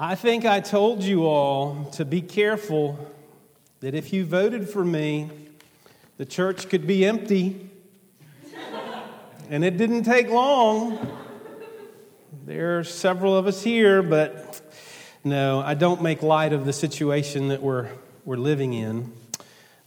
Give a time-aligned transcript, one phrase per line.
[0.00, 3.12] I think I told you all to be careful
[3.80, 5.28] that if you voted for me,
[6.18, 7.68] the church could be empty.
[9.50, 11.18] and it didn't take long.
[12.46, 14.60] There are several of us here, but
[15.24, 17.88] no, I don't make light of the situation that we're,
[18.24, 19.12] we're living in.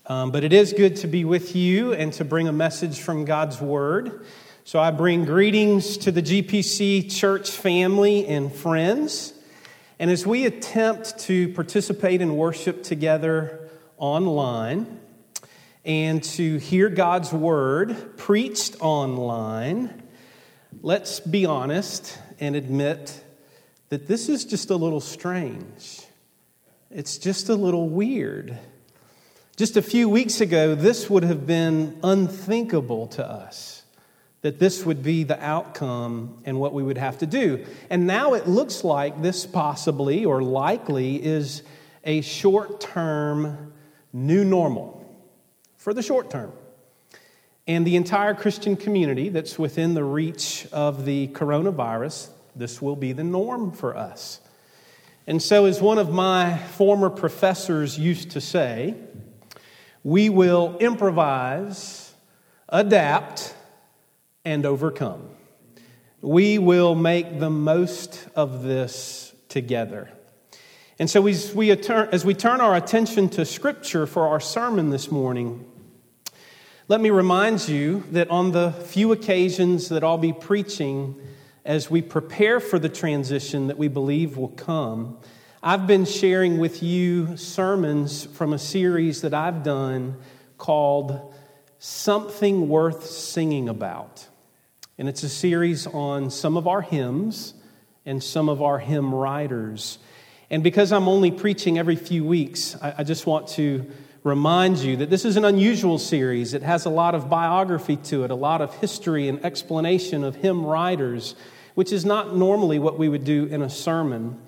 [0.07, 3.23] Um, but it is good to be with you and to bring a message from
[3.23, 4.25] God's Word.
[4.65, 9.35] So I bring greetings to the GPC church family and friends.
[10.01, 14.99] And as we attempt to participate in worship together online
[15.85, 20.01] and to hear God's word preached online,
[20.81, 23.23] let's be honest and admit
[23.89, 26.01] that this is just a little strange.
[26.89, 28.57] It's just a little weird.
[29.55, 33.80] Just a few weeks ago, this would have been unthinkable to us
[34.41, 37.63] that this would be the outcome and what we would have to do.
[37.89, 41.63] And now it looks like this possibly or likely is
[42.03, 43.73] a short term
[44.11, 44.97] new normal
[45.77, 46.51] for the short term.
[47.67, 53.13] And the entire Christian community that's within the reach of the coronavirus, this will be
[53.13, 54.41] the norm for us.
[55.27, 58.95] And so, as one of my former professors used to say,
[60.03, 62.13] we will improvise,
[62.67, 63.53] adapt,
[64.43, 65.29] and overcome.
[66.21, 70.11] We will make the most of this together.
[70.99, 75.11] And so, as we, as we turn our attention to Scripture for our sermon this
[75.11, 75.65] morning,
[76.87, 81.15] let me remind you that on the few occasions that I'll be preaching
[81.65, 85.17] as we prepare for the transition that we believe will come,
[85.63, 90.17] I've been sharing with you sermons from a series that I've done
[90.57, 91.33] called
[91.79, 94.27] Something Worth Singing About.
[95.01, 97.55] And it's a series on some of our hymns
[98.05, 99.97] and some of our hymn writers.
[100.51, 103.89] And because I'm only preaching every few weeks, I, I just want to
[104.23, 106.53] remind you that this is an unusual series.
[106.53, 110.35] It has a lot of biography to it, a lot of history and explanation of
[110.35, 111.33] hymn writers,
[111.73, 114.39] which is not normally what we would do in a sermon.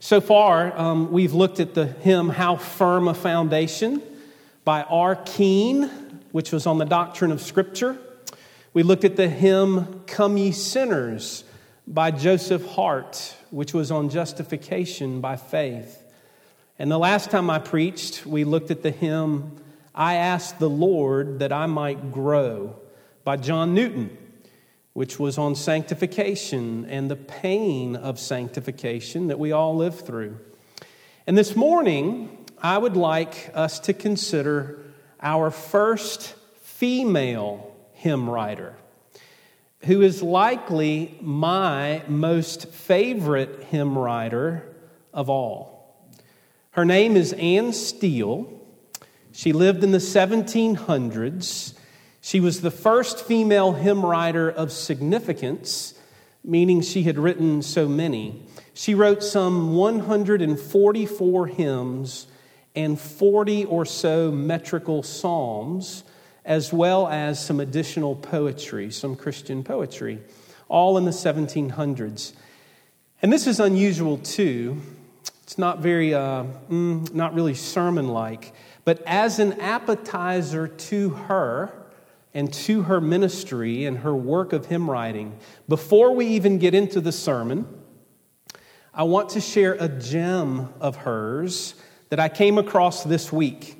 [0.00, 4.02] So far, um, we've looked at the hymn How Firm a Foundation
[4.64, 5.14] by R.
[5.14, 5.84] Keene,
[6.32, 7.96] which was on the doctrine of Scripture.
[8.72, 11.42] We looked at the hymn Come Ye Sinners
[11.88, 16.00] by Joseph Hart, which was on justification by faith.
[16.78, 19.56] And the last time I preached, we looked at the hymn
[19.92, 22.76] I Asked the Lord That I Might Grow
[23.24, 24.16] by John Newton,
[24.92, 30.38] which was on sanctification and the pain of sanctification that we all live through.
[31.26, 34.78] And this morning, I would like us to consider
[35.20, 37.69] our first female
[38.00, 38.74] hymn writer,
[39.80, 44.74] who is likely my most favorite hymn writer
[45.12, 46.08] of all.
[46.70, 48.50] Her name is Anne Steele.
[49.32, 51.74] She lived in the 1700s.
[52.22, 55.92] She was the first female hymn writer of significance,
[56.42, 58.42] meaning she had written so many.
[58.72, 62.26] She wrote some 144 hymns
[62.74, 66.04] and 40 or so metrical psalms
[66.44, 70.20] as well as some additional poetry, some Christian poetry,
[70.68, 72.32] all in the 1700s.
[73.22, 74.80] And this is unusual too.
[75.42, 81.72] It's not very, uh, mm, not really sermon like, but as an appetizer to her
[82.32, 85.36] and to her ministry and her work of hymn writing,
[85.68, 87.66] before we even get into the sermon,
[88.94, 91.74] I want to share a gem of hers
[92.08, 93.79] that I came across this week.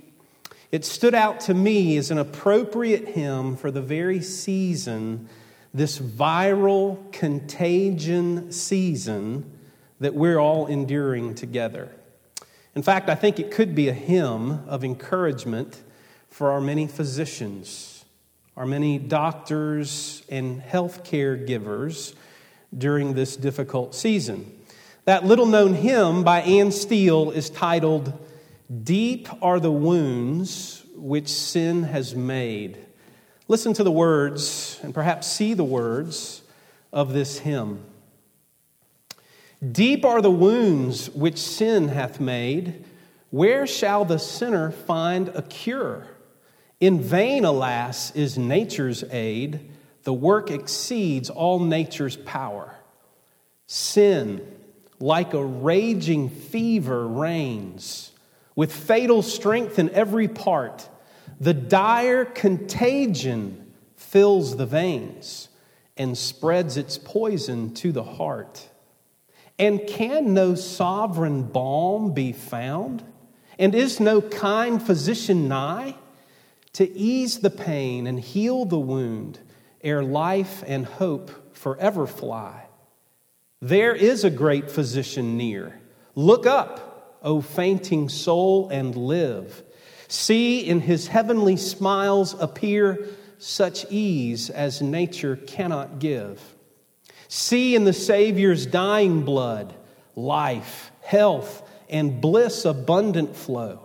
[0.72, 5.28] It stood out to me as an appropriate hymn for the very season,
[5.74, 9.50] this viral contagion season
[9.98, 11.90] that we're all enduring together.
[12.76, 15.82] In fact, I think it could be a hymn of encouragement
[16.28, 18.04] for our many physicians,
[18.56, 22.14] our many doctors and healthcare givers
[22.76, 24.56] during this difficult season.
[25.04, 28.12] That little known hymn by Anne Steele is titled
[28.70, 32.78] Deep are the wounds which sin has made.
[33.48, 36.42] Listen to the words and perhaps see the words
[36.92, 37.82] of this hymn.
[39.72, 42.84] Deep are the wounds which sin hath made.
[43.30, 46.06] Where shall the sinner find a cure?
[46.78, 49.68] In vain, alas, is nature's aid.
[50.04, 52.76] The work exceeds all nature's power.
[53.66, 54.46] Sin,
[55.00, 58.09] like a raging fever, reigns
[58.60, 60.86] with fatal strength in every part.
[61.40, 65.48] The dire contagion fills the veins
[65.96, 68.68] and spreads its poison to the heart.
[69.58, 73.02] And can no sovereign balm be found?
[73.58, 75.94] And is no kind physician nigh
[76.74, 79.38] to ease the pain and heal the wound
[79.80, 82.66] ere life and hope forever fly?
[83.62, 85.80] There is a great physician near.
[86.14, 86.89] Look up,
[87.22, 89.62] O fainting soul, and live.
[90.08, 93.08] See in his heavenly smiles appear
[93.38, 96.40] such ease as nature cannot give.
[97.28, 99.74] See in the Savior's dying blood
[100.16, 103.80] life, health, and bliss abundant flow.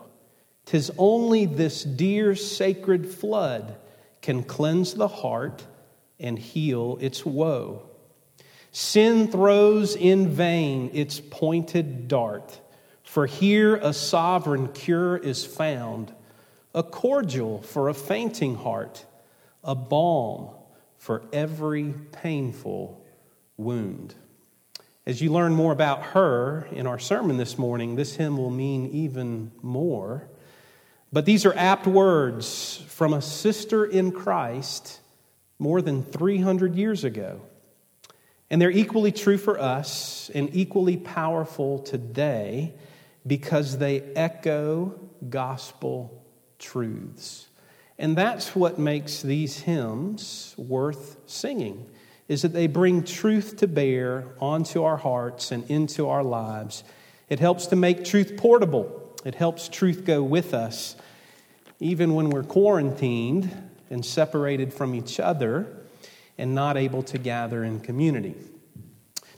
[0.65, 3.77] Tis only this dear sacred flood
[4.21, 5.65] can cleanse the heart
[6.19, 7.83] and heal its woe.
[8.71, 12.59] Sin throws in vain its pointed dart,
[13.15, 16.13] for here a sovereign cure is found,
[16.73, 19.05] a cordial for a fainting heart,
[19.63, 20.49] a balm
[20.97, 23.01] for every painful
[23.55, 24.13] wound.
[25.05, 28.87] As you learn more about her in our sermon this morning, this hymn will mean
[28.87, 30.27] even more.
[31.13, 34.99] But these are apt words from a sister in Christ
[35.57, 37.39] more than 300 years ago.
[38.49, 42.73] And they're equally true for us and equally powerful today
[43.25, 44.99] because they echo
[45.29, 46.23] gospel
[46.59, 47.47] truths.
[47.97, 51.89] And that's what makes these hymns worth singing
[52.27, 56.83] is that they bring truth to bear onto our hearts and into our lives.
[57.29, 59.15] It helps to make truth portable.
[59.23, 60.95] It helps truth go with us
[61.79, 63.51] even when we're quarantined
[63.89, 65.67] and separated from each other
[66.37, 68.35] and not able to gather in community.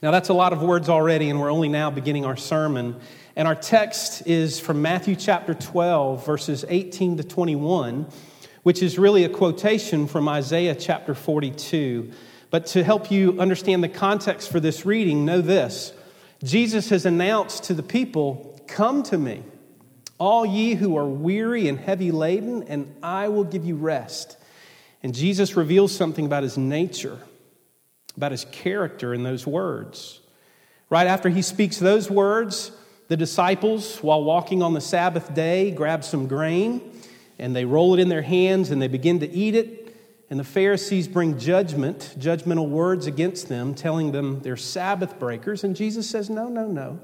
[0.01, 2.99] Now, that's a lot of words already, and we're only now beginning our sermon.
[3.37, 8.07] And our text is from Matthew chapter 12, verses 18 to 21,
[8.63, 12.11] which is really a quotation from Isaiah chapter 42.
[12.49, 15.93] But to help you understand the context for this reading, know this
[16.43, 19.43] Jesus has announced to the people, Come to me,
[20.17, 24.35] all ye who are weary and heavy laden, and I will give you rest.
[25.03, 27.19] And Jesus reveals something about his nature,
[28.15, 30.21] about his character in those words.
[30.89, 32.71] Right after he speaks those words,
[33.07, 36.81] the disciples, while walking on the Sabbath day, grab some grain
[37.39, 39.95] and they roll it in their hands and they begin to eat it.
[40.29, 45.63] And the Pharisees bring judgment, judgmental words against them, telling them they're Sabbath breakers.
[45.63, 46.99] And Jesus says, No, no, no.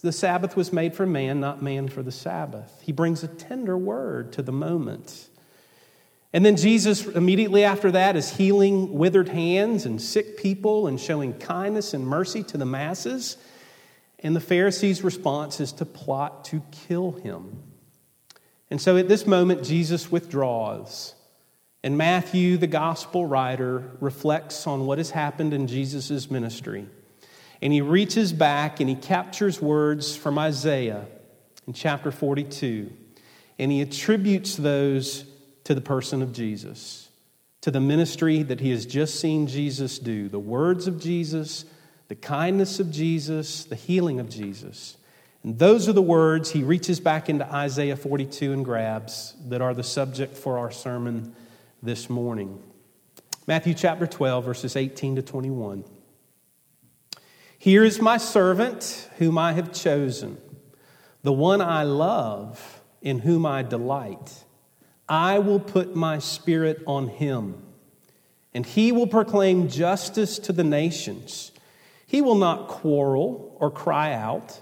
[0.00, 2.80] The Sabbath was made for man, not man for the Sabbath.
[2.82, 5.28] He brings a tender word to the moment.
[6.32, 11.34] And then Jesus, immediately after that, is healing withered hands and sick people and showing
[11.34, 13.36] kindness and mercy to the masses.
[14.22, 17.62] And the Pharisees' response is to plot to kill him.
[18.70, 21.14] And so at this moment, Jesus withdraws.
[21.82, 26.86] And Matthew, the gospel writer, reflects on what has happened in Jesus' ministry.
[27.60, 31.06] And he reaches back and he captures words from Isaiah
[31.66, 32.92] in chapter 42.
[33.58, 35.24] And he attributes those
[35.64, 37.08] to the person of Jesus,
[37.60, 41.64] to the ministry that he has just seen Jesus do, the words of Jesus,
[42.08, 44.96] the kindness of Jesus, the healing of Jesus.
[45.42, 49.74] And those are the words he reaches back into Isaiah 42 and grabs that are
[49.74, 51.34] the subject for our sermon
[51.82, 52.62] this morning.
[53.46, 55.84] Matthew chapter 12, verses 18 to 21.
[57.58, 60.36] Here is my servant whom I have chosen,
[61.22, 64.44] the one I love, in whom I delight.
[65.08, 67.62] I will put my spirit on him,
[68.52, 71.51] and he will proclaim justice to the nations.
[72.12, 74.60] He will not quarrel or cry out.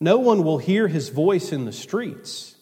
[0.00, 2.54] No one will hear his voice in the streets.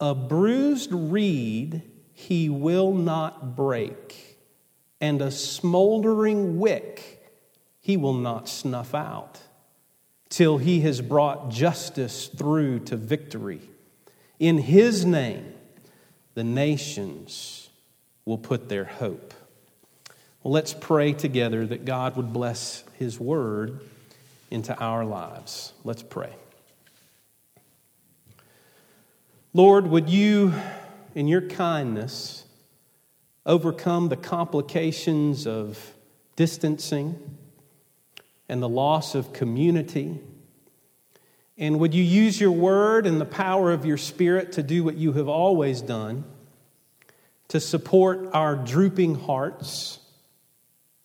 [0.00, 4.40] A bruised reed he will not break,
[5.00, 7.32] and a smoldering wick
[7.78, 9.38] he will not snuff out,
[10.28, 13.60] till he has brought justice through to victory.
[14.40, 15.54] In his name,
[16.34, 17.70] the nations
[18.24, 19.32] will put their hope.
[20.42, 23.80] Well, let's pray together that God would bless his word
[24.50, 25.72] into our lives.
[25.84, 26.32] Let's pray.
[29.54, 30.52] Lord, would you
[31.14, 32.44] in your kindness,
[33.44, 35.92] overcome the complications of
[36.36, 37.36] distancing
[38.48, 40.20] and the loss of community.
[41.58, 44.96] And would you use your word and the power of your spirit to do what
[44.96, 46.24] you have always done
[47.48, 49.98] to support our drooping hearts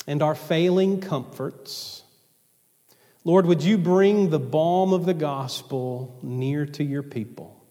[0.08, 2.02] and our failing comforts?
[3.24, 7.62] Lord, would you bring the balm of the gospel near to your people?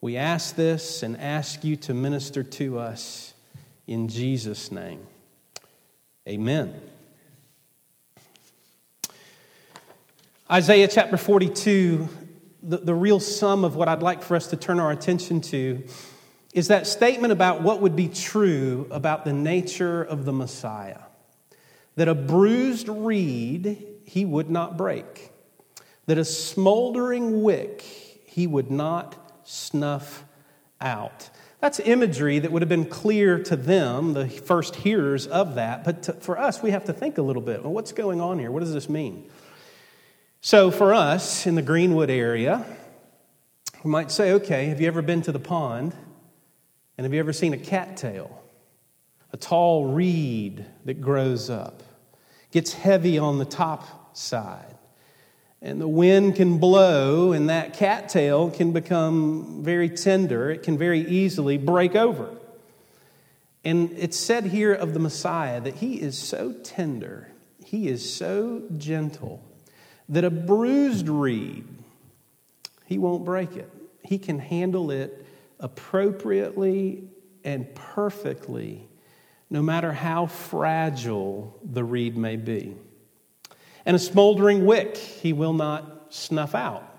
[0.00, 3.34] We ask this and ask you to minister to us
[3.86, 5.06] in Jesus' name.
[6.26, 6.74] Amen.
[10.50, 12.08] Isaiah chapter 42,
[12.62, 15.82] the, the real sum of what I'd like for us to turn our attention to
[16.54, 21.00] is that statement about what would be true about the nature of the Messiah.
[21.96, 25.30] That a bruised reed he would not break,
[26.06, 27.82] that a smoldering wick
[28.26, 30.24] he would not snuff
[30.80, 31.30] out.
[31.60, 35.82] That's imagery that would have been clear to them, the first hearers of that.
[35.82, 37.62] But to, for us, we have to think a little bit.
[37.62, 38.50] Well, what's going on here?
[38.50, 39.30] What does this mean?
[40.42, 42.66] So, for us in the Greenwood area,
[43.82, 45.94] we might say, okay, have you ever been to the pond?
[46.98, 48.43] And have you ever seen a cattail?
[49.34, 51.82] A tall reed that grows up,
[52.52, 54.76] gets heavy on the top side.
[55.60, 60.50] And the wind can blow, and that cattail can become very tender.
[60.50, 62.30] It can very easily break over.
[63.64, 67.32] And it's said here of the Messiah that he is so tender,
[67.64, 69.42] he is so gentle
[70.08, 71.66] that a bruised reed,
[72.86, 73.68] he won't break it.
[74.04, 75.26] He can handle it
[75.58, 77.08] appropriately
[77.42, 78.88] and perfectly,
[79.50, 82.76] no matter how fragile the reed may be.
[83.86, 86.90] And a smoldering wick he will not snuff out.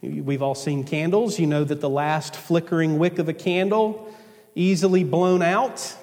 [0.00, 1.38] We've all seen candles.
[1.38, 4.12] You know that the last flickering wick of a candle
[4.54, 5.96] easily blown out.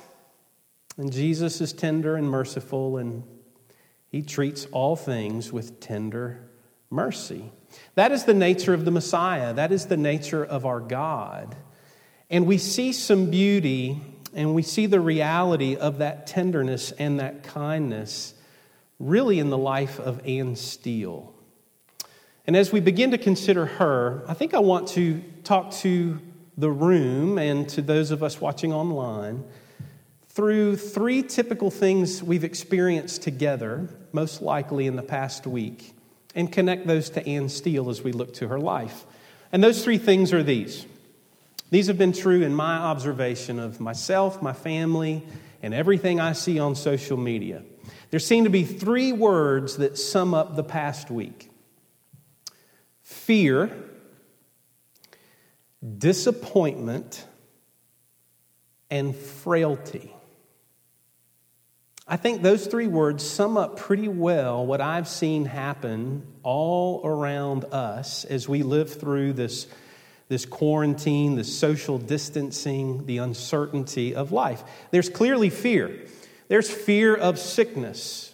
[0.97, 3.23] And Jesus is tender and merciful and
[4.09, 6.49] he treats all things with tender
[6.89, 7.51] mercy.
[7.95, 9.53] That is the nature of the Messiah.
[9.53, 11.55] That is the nature of our God.
[12.29, 14.01] And we see some beauty
[14.33, 18.33] and we see the reality of that tenderness and that kindness
[18.99, 21.33] really in the life of Anne Steele.
[22.45, 26.19] And as we begin to consider her, I think I want to talk to
[26.57, 29.43] the room and to those of us watching online
[30.29, 35.93] through three typical things we've experienced together, most likely in the past week,
[36.35, 39.05] and connect those to Anne Steele as we look to her life.
[39.51, 40.85] And those three things are these.
[41.71, 45.23] These have been true in my observation of myself, my family,
[45.63, 47.63] and everything I see on social media.
[48.11, 51.49] There seem to be three words that sum up the past week
[53.01, 53.71] fear,
[55.97, 57.25] disappointment,
[58.89, 60.13] and frailty.
[62.07, 67.63] I think those three words sum up pretty well what I've seen happen all around
[67.65, 69.67] us as we live through this,
[70.31, 74.63] this quarantine, the social distancing, the uncertainty of life.
[74.89, 75.93] There's clearly fear.
[76.47, 78.33] There's fear of sickness.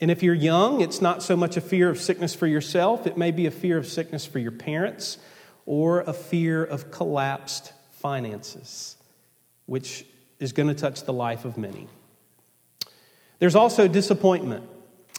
[0.00, 3.16] And if you're young, it's not so much a fear of sickness for yourself, it
[3.16, 5.18] may be a fear of sickness for your parents
[5.64, 8.96] or a fear of collapsed finances,
[9.66, 10.04] which
[10.40, 11.86] is going to touch the life of many.
[13.38, 14.68] There's also disappointment.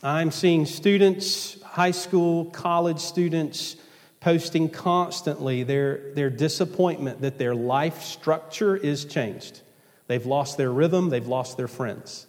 [0.03, 3.77] I'm seeing students, high school, college students,
[4.19, 9.61] posting constantly their, their disappointment that their life structure is changed.
[10.07, 12.27] They've lost their rhythm, they've lost their friends.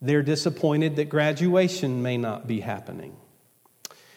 [0.00, 3.16] They're disappointed that graduation may not be happening.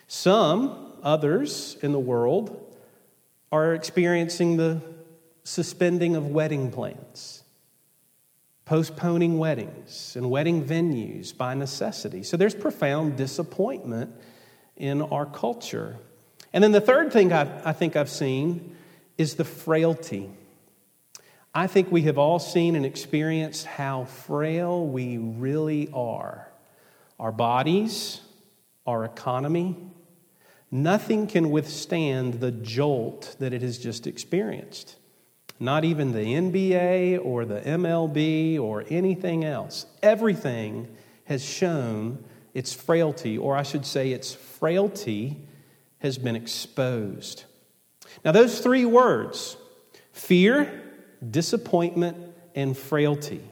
[0.08, 2.76] Some, others in the world,
[3.52, 4.82] are experiencing the
[5.44, 7.44] suspending of wedding plans
[8.70, 12.22] postponing weddings and wedding venues by necessity.
[12.22, 14.14] So there's profound disappointment
[14.78, 15.98] in our culture.
[16.54, 18.76] And then the third thing I've, I think I've seen
[19.18, 20.30] is the frailty.
[21.54, 26.48] I think we have all seen and experienced how frail we really are.
[27.20, 28.22] Our bodies,
[28.86, 29.76] our economy,
[30.72, 34.96] nothing can withstand the jolt that it has just experienced
[35.60, 39.86] not even the NBA or the MLB or anything else.
[40.02, 40.88] Everything
[41.26, 45.38] has shown its frailty, or I should say, its frailty
[46.00, 47.44] has been exposed.
[48.26, 49.56] Now, those three words
[50.12, 50.82] fear,
[51.30, 52.18] disappointment,
[52.56, 53.44] and frailty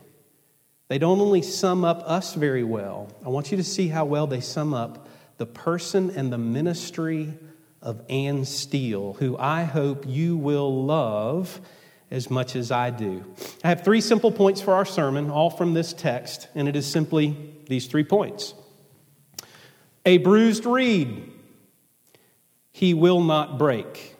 [0.88, 4.28] they don't only sum up us very well, I want you to see how well
[4.28, 7.34] they sum up the person and the ministry
[7.82, 11.60] of Anne Steele, who I hope you will love
[12.10, 13.24] as much as I do.
[13.64, 16.90] I have three simple points for our sermon, all from this text, and it is
[16.90, 18.54] simply these three points.
[20.06, 21.34] A bruised reed
[22.78, 24.16] he will not break,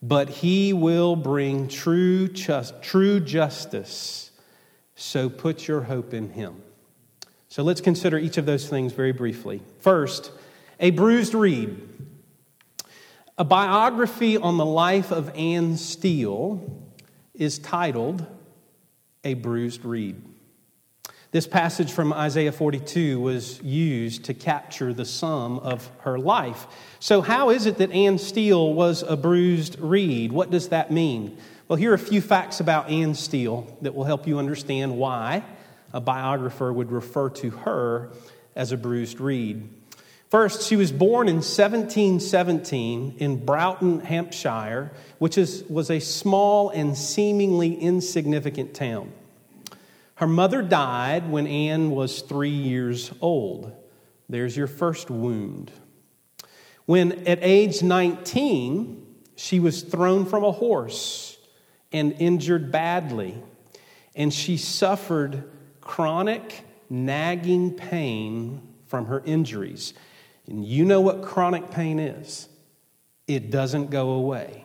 [0.00, 4.30] but he will bring true, just, true justice.
[4.94, 6.62] So put your hope in him.
[7.48, 9.60] So let's consider each of those things very briefly.
[9.80, 10.30] First,
[10.78, 11.80] a bruised reed.
[13.36, 16.80] A biography on the life of Anne Steele
[17.34, 18.24] is titled
[19.24, 20.27] A Bruised Reed.
[21.30, 26.66] This passage from Isaiah 42 was used to capture the sum of her life.
[27.00, 30.32] So, how is it that Anne Steele was a bruised reed?
[30.32, 31.36] What does that mean?
[31.68, 35.44] Well, here are a few facts about Anne Steele that will help you understand why
[35.92, 38.08] a biographer would refer to her
[38.56, 39.68] as a bruised reed.
[40.30, 46.96] First, she was born in 1717 in Broughton, Hampshire, which is, was a small and
[46.96, 49.12] seemingly insignificant town.
[50.18, 53.70] Her mother died when Anne was three years old.
[54.28, 55.70] There's your first wound.
[56.86, 59.06] When at age 19,
[59.36, 61.38] she was thrown from a horse
[61.92, 63.40] and injured badly,
[64.16, 65.48] and she suffered
[65.80, 69.94] chronic, nagging pain from her injuries.
[70.48, 72.48] And you know what chronic pain is
[73.28, 74.64] it doesn't go away,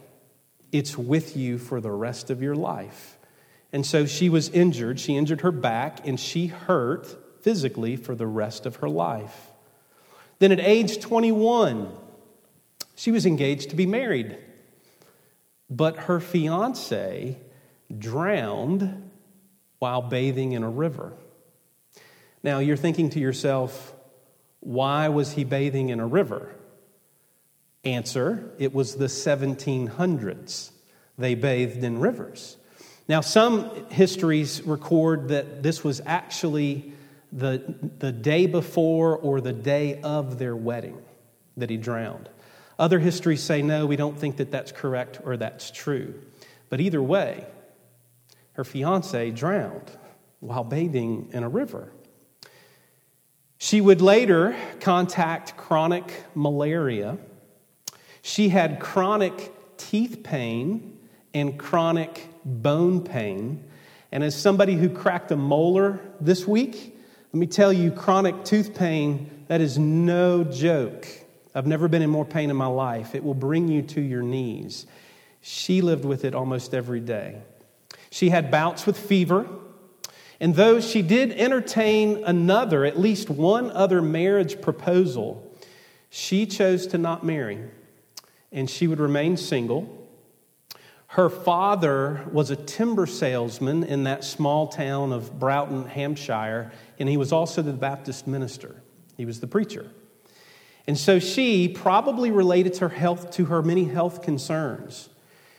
[0.72, 3.13] it's with you for the rest of your life.
[3.74, 5.00] And so she was injured.
[5.00, 9.52] She injured her back, and she hurt physically for the rest of her life.
[10.40, 11.92] Then at age 21,
[12.96, 14.38] she was engaged to be married.
[15.70, 17.38] But her fiance
[17.98, 19.12] drowned
[19.80, 21.14] while bathing in a river.
[22.44, 23.94] Now you're thinking to yourself,
[24.60, 26.54] why was he bathing in a river?
[27.84, 30.72] Answer, it was the 1700s.
[31.18, 32.58] They bathed in rivers.
[33.08, 36.94] Now, some histories record that this was actually
[37.32, 41.02] the, the day before or the day of their wedding
[41.58, 42.30] that he drowned.
[42.80, 46.22] Other histories say, no, we don't think that that's correct or that's true.
[46.70, 47.46] But either way,
[48.54, 49.92] her fiance drowned
[50.40, 51.92] while bathing in a river.
[53.58, 57.18] She would later contact chronic malaria.
[58.22, 60.98] She had chronic teeth pain
[61.34, 63.64] and chronic bone pain.
[64.12, 66.96] And as somebody who cracked a molar this week,
[67.34, 71.08] let me tell you, chronic tooth pain, that is no joke.
[71.56, 73.16] I've never been in more pain in my life.
[73.16, 74.86] It will bring you to your knees.
[75.42, 77.42] She lived with it almost every day.
[78.10, 79.48] She had bouts with fever.
[80.40, 85.52] And though she did entertain another, at least one other marriage proposal,
[86.10, 87.60] she chose to not marry.
[88.52, 90.03] And she would remain single.
[91.14, 97.18] Her father was a timber salesman in that small town of Broughton, Hampshire, and he
[97.18, 98.82] was also the Baptist minister.
[99.16, 99.92] He was the preacher.
[100.88, 105.10] And so she probably related her health to her many health concerns.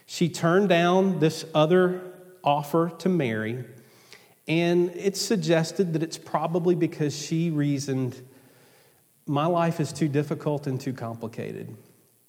[0.05, 2.01] She turned down this other
[2.43, 3.63] offer to marry,
[4.49, 8.21] and it's suggested that it's probably because she reasoned,
[9.25, 11.77] My life is too difficult and too complicated.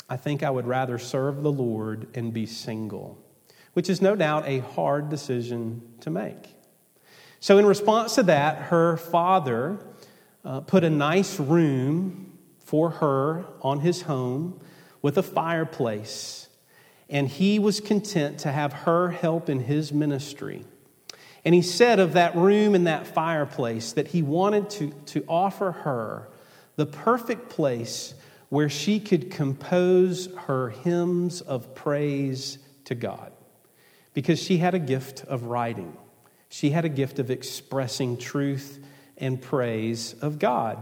[0.08, 3.18] I think I would rather serve the Lord and be single,
[3.72, 6.54] which is no doubt a hard decision to make.
[7.40, 9.78] So, in response to that, her father
[10.44, 14.60] uh, put a nice room for her on his home
[15.02, 16.48] with a fireplace,
[17.08, 20.64] and he was content to have her help in his ministry.
[21.44, 25.70] And he said of that room and that fireplace that he wanted to, to offer
[25.70, 26.28] her
[26.74, 28.14] the perfect place
[28.48, 33.32] where she could compose her hymns of praise to God
[34.14, 35.96] because she had a gift of writing.
[36.48, 38.82] She had a gift of expressing truth
[39.18, 40.78] and praise of God.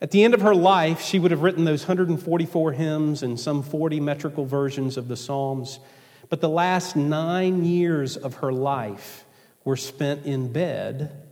[0.00, 3.62] At the end of her life, she would have written those 144 hymns and some
[3.62, 5.80] 40 metrical versions of the Psalms.
[6.28, 9.24] But the last nine years of her life
[9.64, 11.26] were spent in bed.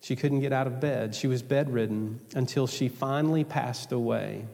[0.00, 1.14] She couldn't get out of bed.
[1.14, 4.46] She was bedridden until she finally passed away.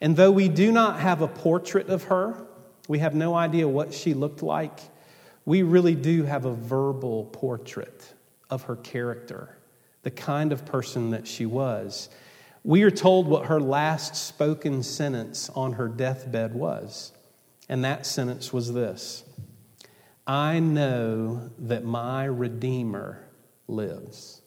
[0.00, 2.46] And though we do not have a portrait of her,
[2.88, 4.78] we have no idea what she looked like,
[5.44, 8.12] we really do have a verbal portrait
[8.50, 9.56] of her character,
[10.02, 12.08] the kind of person that she was.
[12.64, 17.12] We are told what her last spoken sentence on her deathbed was.
[17.68, 19.24] And that sentence was this
[20.26, 23.24] I know that my Redeemer
[23.68, 24.42] lives.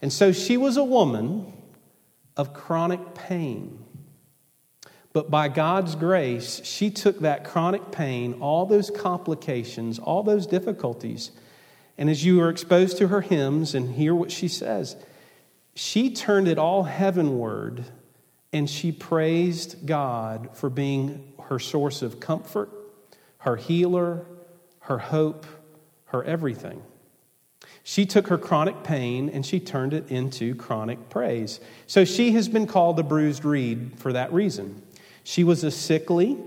[0.00, 1.52] And so she was a woman
[2.36, 3.84] of chronic pain.
[5.16, 11.30] But by God's grace, she took that chronic pain, all those complications, all those difficulties,
[11.96, 14.94] and as you are exposed to her hymns and hear what she says,
[15.74, 17.86] she turned it all heavenward
[18.52, 22.68] and she praised God for being her source of comfort,
[23.38, 24.26] her healer,
[24.80, 25.46] her hope,
[26.08, 26.82] her everything.
[27.82, 31.58] She took her chronic pain and she turned it into chronic praise.
[31.86, 34.82] So she has been called the bruised reed for that reason.
[35.26, 36.38] She was a sickly,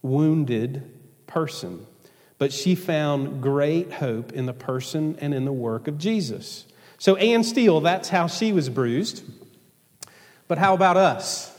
[0.00, 0.90] wounded
[1.26, 1.86] person,
[2.38, 6.64] but she found great hope in the person and in the work of Jesus.
[6.96, 9.22] So, Anne Steele, that's how she was bruised.
[10.48, 11.54] But how about us?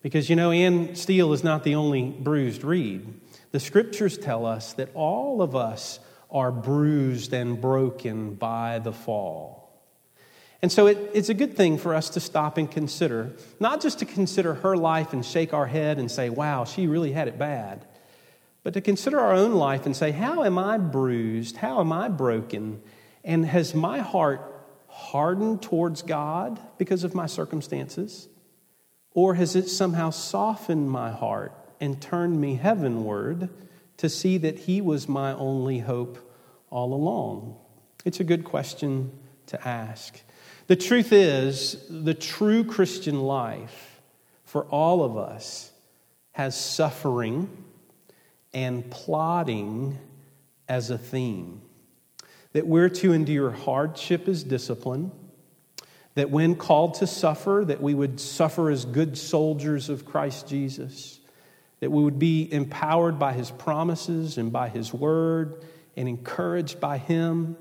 [0.00, 3.04] Because you know, Anne Steele is not the only bruised reed.
[3.50, 5.98] The scriptures tell us that all of us
[6.30, 9.59] are bruised and broken by the fall.
[10.62, 13.98] And so it, it's a good thing for us to stop and consider, not just
[14.00, 17.38] to consider her life and shake our head and say, wow, she really had it
[17.38, 17.86] bad,
[18.62, 21.56] but to consider our own life and say, how am I bruised?
[21.56, 22.82] How am I broken?
[23.24, 24.42] And has my heart
[24.88, 28.28] hardened towards God because of my circumstances?
[29.12, 33.48] Or has it somehow softened my heart and turned me heavenward
[33.96, 36.18] to see that He was my only hope
[36.68, 37.56] all along?
[38.04, 39.10] It's a good question
[39.46, 40.20] to ask.
[40.70, 44.00] The truth is, the true Christian life
[44.44, 45.72] for all of us
[46.30, 47.50] has suffering
[48.54, 49.98] and plotting
[50.68, 51.60] as a theme.
[52.52, 55.10] That we're to endure hardship as discipline,
[56.14, 61.18] that when called to suffer, that we would suffer as good soldiers of Christ Jesus,
[61.80, 65.64] that we would be empowered by his promises and by his word
[65.96, 67.56] and encouraged by him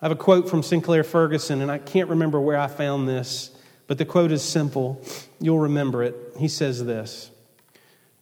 [0.00, 3.50] I have a quote from Sinclair Ferguson, and I can't remember where I found this,
[3.86, 5.02] but the quote is simple.
[5.40, 6.14] You'll remember it.
[6.38, 7.30] He says this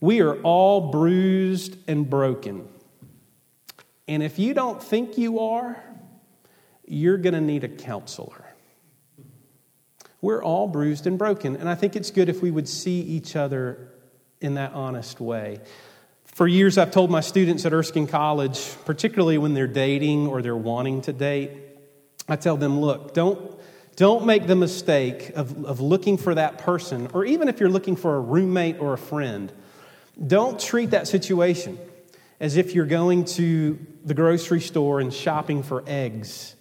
[0.00, 2.68] We are all bruised and broken.
[4.06, 5.82] And if you don't think you are,
[6.86, 8.44] you're going to need a counselor.
[10.20, 11.56] We're all bruised and broken.
[11.56, 13.92] And I think it's good if we would see each other
[14.40, 15.60] in that honest way.
[16.34, 20.56] For years, I've told my students at Erskine College, particularly when they're dating or they're
[20.56, 21.52] wanting to date,
[22.28, 23.56] I tell them, look, don't,
[23.94, 27.94] don't make the mistake of, of looking for that person, or even if you're looking
[27.94, 29.52] for a roommate or a friend,
[30.26, 31.78] don't treat that situation
[32.40, 36.56] as if you're going to the grocery store and shopping for eggs.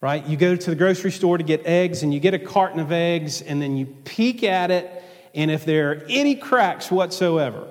[0.00, 0.24] Right?
[0.24, 2.92] You go to the grocery store to get eggs and you get a carton of
[2.92, 5.02] eggs and then you peek at it,
[5.34, 7.66] and if there are any cracks whatsoever,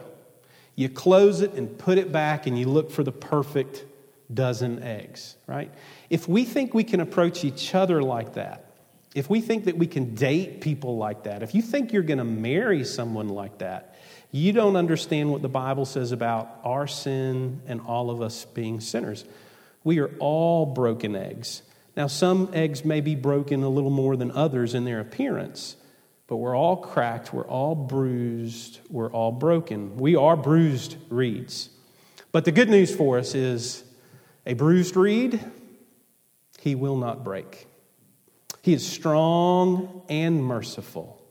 [0.75, 3.85] you close it and put it back and you look for the perfect
[4.33, 5.71] dozen eggs, right?
[6.09, 8.65] If we think we can approach each other like that,
[9.13, 12.17] if we think that we can date people like that, if you think you're going
[12.17, 13.95] to marry someone like that,
[14.31, 18.81] you don't understand what the Bible says about our sin and all of us being
[18.81, 19.23] sinners.
[19.85, 21.61] We are all broken eggs.
[21.95, 25.77] Now, some eggs may be broken a little more than others in their appearance,
[26.27, 29.97] but we're all cracked, we're all bruised, we're all broken.
[29.97, 31.69] We are bruised reeds.
[32.31, 33.83] But the good news for us is
[34.45, 35.39] a bruised reed,
[36.59, 37.67] he will not break.
[38.63, 41.21] He is strong and merciful.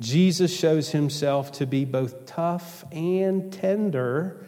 [0.00, 4.44] Jesus shows himself to be both tough and tender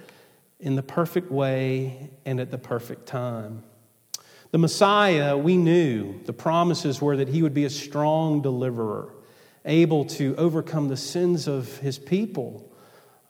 [0.58, 3.62] in the perfect way and at the perfect time.
[4.50, 9.13] The Messiah, we knew the promises were that he would be a strong deliverer
[9.64, 12.70] able to overcome the sins of his people,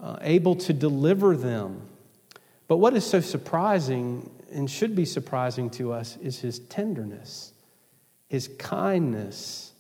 [0.01, 1.83] uh, able to deliver them.
[2.67, 7.53] But what is so surprising and should be surprising to us is his tenderness,
[8.29, 9.73] his kindness,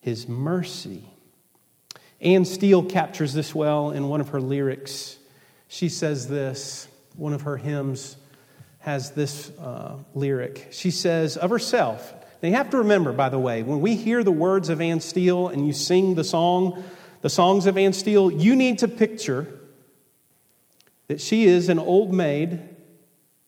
[0.00, 1.04] his mercy.
[2.20, 5.18] Anne Steele captures this well in one of her lyrics.
[5.68, 8.16] She says this, one of her hymns
[8.78, 10.68] has this uh, lyric.
[10.72, 14.24] She says of herself, now you have to remember, by the way, when we hear
[14.24, 16.82] the words of Anne Steele and you sing the song,
[17.20, 19.60] the songs of Anne Steele, you need to picture
[21.06, 22.60] that she is an old maid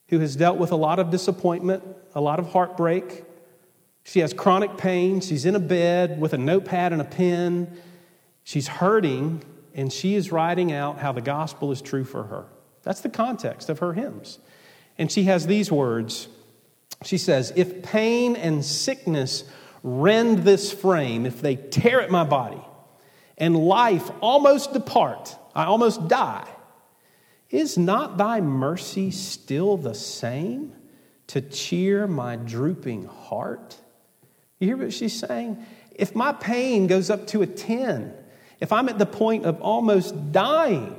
[0.09, 1.83] who has dealt with a lot of disappointment,
[2.15, 3.25] a lot of heartbreak.
[4.05, 5.21] She has chronic pain.
[5.21, 7.77] She's in a bed with a notepad and a pen.
[8.45, 9.43] She's hurting,
[9.75, 12.45] and she is writing out how the gospel is true for her.
[12.83, 14.39] That's the context of her hymns.
[14.99, 16.29] And she has these words
[17.03, 19.45] she says, If pain and sickness
[19.83, 22.63] rend this frame, if they tear at my body,
[23.37, 26.49] and life almost depart, I almost die,
[27.51, 30.73] is not thy mercy still the same
[31.29, 33.77] to cheer my drooping heart?
[34.59, 35.65] You hear what she's saying?
[35.95, 38.13] If my pain goes up to a 10,
[38.61, 40.97] if I'm at the point of almost dying,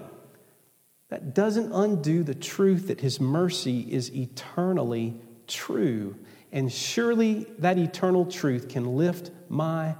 [1.10, 6.16] that doesn't undo the truth that his mercy is eternally true.
[6.52, 9.96] And surely that eternal truth can lift my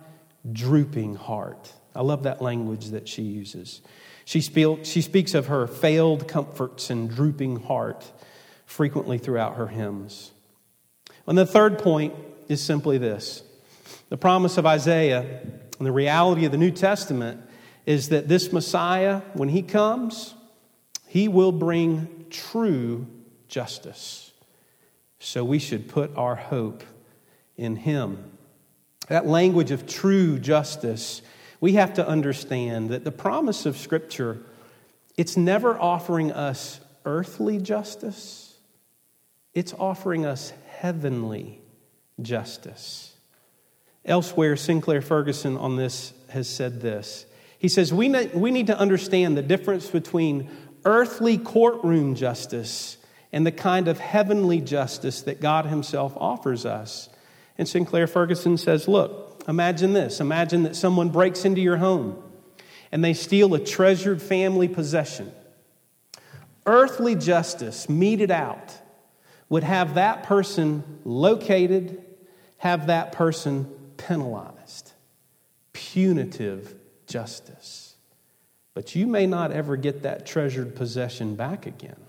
[0.52, 1.72] drooping heart.
[1.94, 3.82] I love that language that she uses.
[4.26, 8.12] She, speaks of her failed comforts and drooping heart
[8.66, 10.32] frequently throughout her hymns.
[11.28, 12.16] And the third point
[12.48, 13.44] is simply this
[14.10, 15.42] the promise of Isaiah
[15.78, 17.42] and the reality of the New Testament
[17.86, 20.34] is that this Messiah, when he comes,
[21.08, 23.08] he will bring true
[23.48, 24.25] justice.
[25.26, 26.84] So we should put our hope
[27.58, 28.24] in Him.
[29.08, 31.24] That language of true justice,
[31.60, 34.38] we have to understand that the promise of Scripture,
[35.18, 38.56] it's never offering us earthly justice,
[39.56, 41.60] it's offering us heavenly
[42.22, 43.16] justice.
[44.06, 47.26] Elsewhere, Sinclair Ferguson on this has said this.
[47.58, 50.52] He says, we, we need to understand the difference between
[50.86, 52.98] earthly courtroom justice
[53.32, 57.10] and the kind of heavenly justice that God Himself offers us.
[57.58, 60.20] And Sinclair Ferguson says, Look, imagine this.
[60.20, 62.22] Imagine that someone breaks into your home
[62.92, 65.32] and they steal a treasured family possession.
[66.66, 68.74] Earthly justice, meted out,
[69.50, 72.04] would have that person located,
[72.58, 74.94] have that person penalized.
[75.74, 76.74] Punitive
[77.06, 77.96] justice.
[78.74, 82.05] But you may not ever get that treasured possession back again.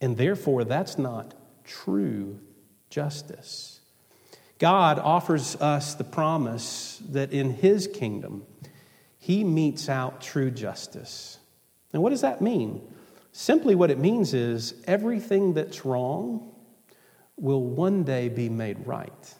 [0.00, 1.34] And therefore, that's not
[1.64, 2.40] true
[2.88, 3.80] justice.
[4.58, 8.44] God offers us the promise that in His kingdom,
[9.18, 11.38] He metes out true justice.
[11.92, 12.82] And what does that mean?
[13.32, 16.52] Simply, what it means is everything that's wrong
[17.36, 19.34] will one day be made right.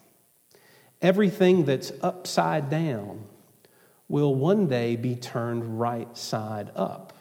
[1.03, 3.25] Everything that's upside down
[4.09, 7.13] will one day be turned right side up.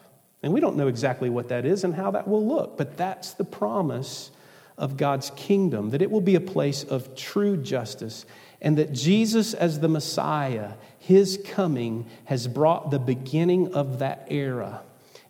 [0.42, 3.34] And we don't know exactly what that is and how that will look, but that's
[3.34, 4.32] the promise
[4.78, 8.26] of God's kingdom that it will be a place of true justice,
[8.62, 14.82] and that Jesus, as the Messiah, his coming has brought the beginning of that era.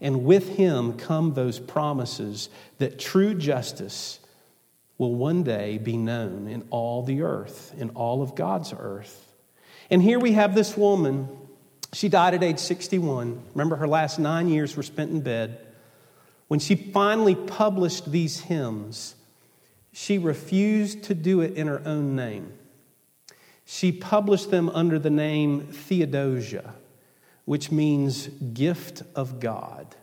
[0.01, 4.19] And with him come those promises that true justice
[4.97, 9.33] will one day be known in all the earth, in all of God's earth.
[9.89, 11.27] And here we have this woman
[11.93, 13.41] she died at age 61.
[13.53, 15.59] Remember, her last nine years were spent in bed.
[16.47, 19.15] When she finally published these hymns,
[19.91, 22.53] she refused to do it in her own name.
[23.65, 26.73] She published them under the name Theodosia,
[27.45, 29.95] which means gift of God.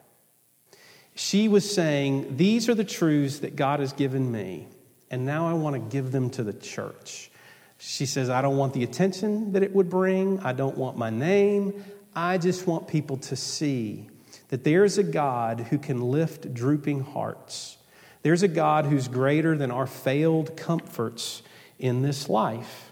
[1.15, 4.69] She was saying, These are the truths that God has given me,
[5.11, 7.31] and now I want to give them to the church.
[7.79, 10.41] She says, I don't want the attention that it would bring.
[10.41, 11.85] I don't want my name.
[12.15, 14.09] I just want people to see
[14.49, 17.77] that there's a God who can lift drooping hearts.
[18.23, 21.43] There's a God who's greater than our failed comforts
[21.79, 22.91] in this life.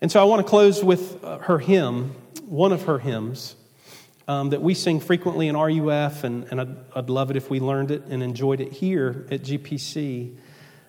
[0.00, 2.14] And so I want to close with uh, her hymn,
[2.46, 3.56] one of her hymns
[4.28, 7.60] um, that we sing frequently in RUF, and, and I'd, I'd love it if we
[7.60, 10.36] learned it and enjoyed it here at GPC.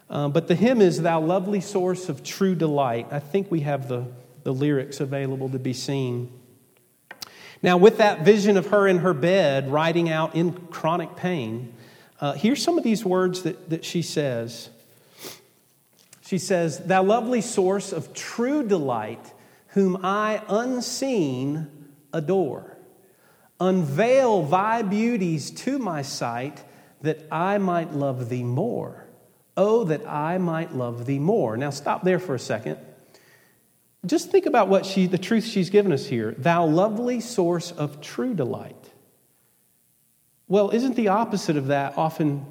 [0.10, 3.08] Um, but the hymn is Thou Lovely Source of True Delight.
[3.12, 4.06] I think we have the,
[4.44, 6.32] the lyrics available to be seen.
[7.64, 11.74] Now, with that vision of her in her bed, writing out in chronic pain,
[12.22, 14.70] uh, here's some of these words that, that she says.
[16.22, 19.34] She says, Thou lovely source of true delight,
[19.70, 21.68] whom I unseen
[22.14, 22.78] adore.
[23.60, 26.64] Unveil thy beauties to my sight,
[27.02, 29.05] that I might love thee more.
[29.58, 31.56] Oh, that I might love thee more.
[31.56, 32.78] Now, stop there for a second.
[34.06, 36.36] Just think about what she, the truth she's given us here.
[36.38, 38.92] Thou lovely source of true delight.
[40.48, 42.46] Well, isn't the opposite of that often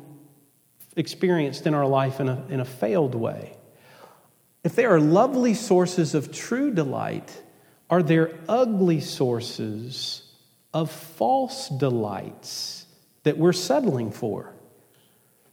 [0.96, 3.56] experienced in our life in a, in a failed way?
[4.64, 7.42] If there are lovely sources of true delight,
[7.90, 10.22] are there ugly sources
[10.72, 12.86] of false delights
[13.24, 14.53] that we're settling for?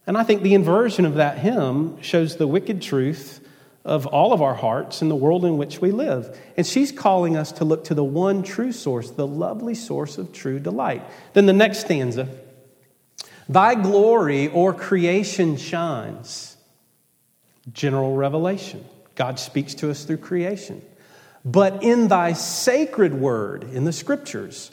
[0.08, 3.40] And I think the inversion of that hymn shows the wicked truth
[3.84, 6.38] of all of our hearts in the world in which we live.
[6.56, 10.34] And she's calling us to look to the one true source, the lovely source of
[10.34, 11.04] true delight.
[11.34, 12.30] Then the next stanza
[13.50, 16.56] Thy glory or creation shines.
[17.74, 18.86] General revelation.
[19.16, 20.82] God speaks to us through creation.
[21.44, 24.72] But in thy sacred word, in the scriptures,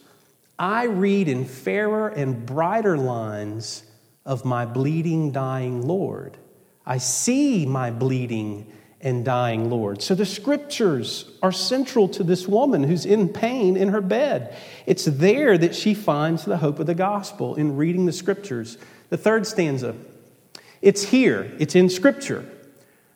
[0.59, 3.83] I read in fairer and brighter lines
[4.29, 6.37] of my bleeding, dying Lord.
[6.85, 10.03] I see my bleeding and dying Lord.
[10.03, 14.55] So the scriptures are central to this woman who's in pain in her bed.
[14.85, 18.77] It's there that she finds the hope of the gospel in reading the scriptures.
[19.09, 19.97] The third stanza
[20.81, 22.49] it's here, it's in scripture,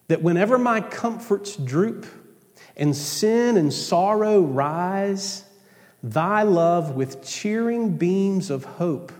[0.08, 2.06] that whenever my comforts droop
[2.76, 5.44] and sin and sorrow rise,
[6.02, 9.12] thy love with cheering beams of hope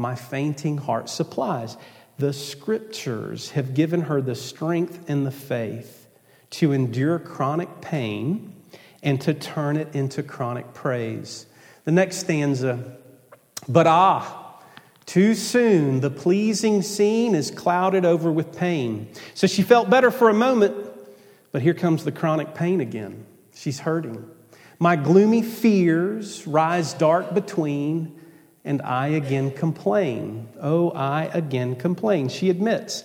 [0.00, 1.76] my fainting heart supplies.
[2.18, 6.08] The scriptures have given her the strength and the faith
[6.50, 8.54] to endure chronic pain
[9.02, 11.46] and to turn it into chronic praise.
[11.84, 12.96] The next stanza,
[13.68, 14.60] but ah,
[15.06, 19.08] too soon the pleasing scene is clouded over with pain.
[19.34, 20.74] So she felt better for a moment,
[21.52, 23.26] But here comes the chronic pain again.
[23.54, 24.24] She's hurting.
[24.78, 28.19] My gloomy fears rise dark between,
[28.64, 30.48] and I again complain.
[30.60, 32.28] Oh, I again complain.
[32.28, 33.04] She admits.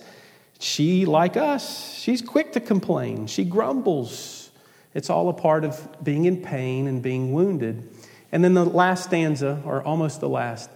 [0.58, 3.26] She, like us, she's quick to complain.
[3.26, 4.50] She grumbles.
[4.94, 7.88] It's all a part of being in pain and being wounded.
[8.32, 10.70] And then the last stanza, or almost the last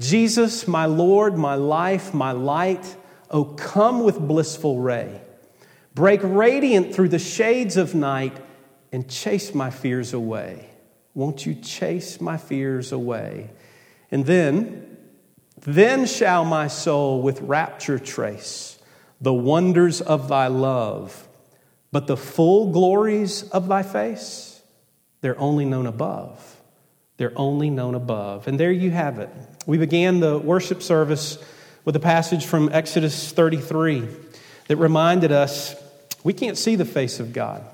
[0.00, 2.96] Jesus, my Lord, my life, my light,
[3.30, 5.20] oh, come with blissful ray.
[5.94, 8.36] Break radiant through the shades of night
[8.90, 10.70] and chase my fears away.
[11.14, 13.50] Won't you chase my fears away?
[14.12, 14.96] And then,
[15.62, 18.78] then shall my soul with rapture trace
[19.20, 21.28] the wonders of thy love,
[21.92, 24.60] but the full glories of thy face,
[25.20, 26.60] they're only known above.
[27.18, 28.48] They're only known above.
[28.48, 29.30] And there you have it.
[29.64, 31.38] We began the worship service
[31.84, 34.08] with a passage from Exodus 33
[34.66, 35.76] that reminded us
[36.24, 37.64] we can't see the face of God.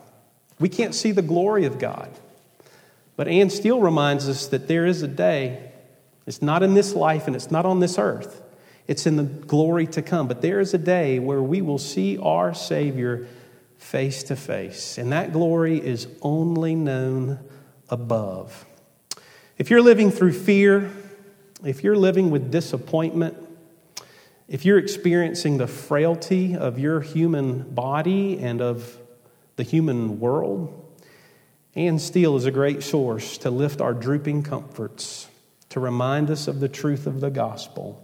[0.60, 2.10] We can't see the glory of God.
[3.16, 5.67] But Anne Steele reminds us that there is a day,
[6.28, 8.42] it's not in this life and it's not on this earth,
[8.86, 10.28] it's in the glory to come.
[10.28, 13.26] But there is a day where we will see our Savior
[13.78, 17.38] face to face, and that glory is only known
[17.88, 18.66] above.
[19.56, 20.90] If you're living through fear,
[21.64, 23.36] if you're living with disappointment,
[24.48, 28.96] if you're experiencing the frailty of your human body and of
[29.56, 30.84] the human world,
[31.74, 35.28] Anne Steele is a great source to lift our drooping comforts,
[35.70, 38.02] to remind us of the truth of the gospel.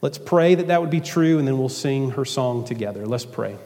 [0.00, 3.06] Let's pray that that would be true, and then we'll sing her song together.
[3.06, 3.56] Let's pray.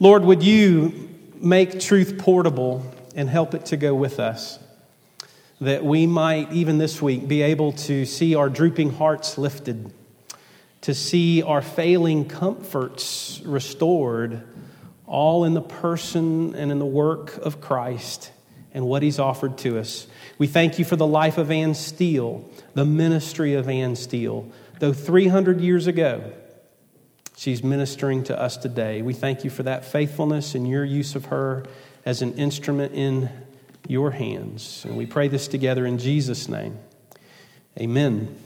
[0.00, 4.58] Lord, would you make truth portable and help it to go with us?
[5.60, 9.92] That we might, even this week, be able to see our drooping hearts lifted,
[10.82, 14.42] to see our failing comforts restored
[15.06, 18.32] all in the person and in the work of Christ
[18.74, 20.06] and what he's offered to us.
[20.38, 24.50] We thank you for the life of Anne Steele, the ministry of Anne Steele.
[24.80, 26.32] Though 300 years ago,
[27.36, 29.00] she's ministering to us today.
[29.00, 31.64] We thank you for that faithfulness and your use of her
[32.04, 33.30] as an instrument in
[33.88, 34.84] your hands.
[34.84, 36.78] And we pray this together in Jesus' name.
[37.78, 38.36] Amen.